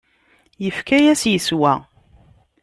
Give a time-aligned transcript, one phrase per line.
[0.63, 1.73] Yefka-yas yeswa.